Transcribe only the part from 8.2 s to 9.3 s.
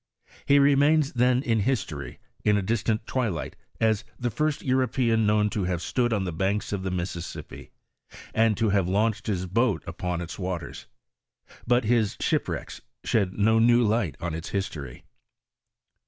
and to have launched